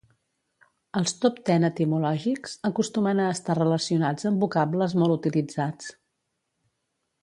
[1.01, 5.97] Els top ten etimològics acostumen a estar relacionats amb vocables molt utilitzats.